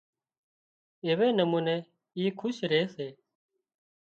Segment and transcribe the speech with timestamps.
[1.05, 1.75] ايوي نموني
[2.17, 3.07] اِي کُش ري سي